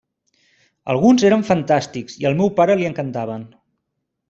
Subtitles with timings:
[0.93, 3.47] Alguns eren fantàstics i al meu pare li encantaven.